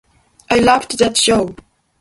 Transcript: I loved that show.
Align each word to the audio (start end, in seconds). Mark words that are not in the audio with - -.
I 0.49 0.57
loved 0.57 0.97
that 0.97 1.15
show. 1.15 1.55